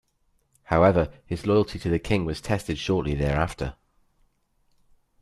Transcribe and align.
However 0.63 1.13
his 1.27 1.45
loyalty 1.45 1.77
to 1.77 1.87
the 1.87 1.99
King 1.99 2.25
was 2.25 2.41
tested 2.41 2.79
shortly 2.79 3.13
thereafter. 3.13 3.75